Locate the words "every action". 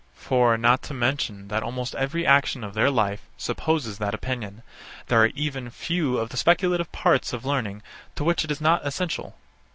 1.93-2.63